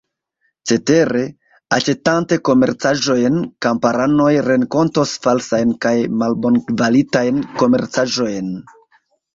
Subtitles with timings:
[0.69, 1.19] Cetere,
[1.77, 8.53] aĉetante komercaĵojn, kamparanoj renkontos falsajn kaj malbonkvalitajn komercaĵojn.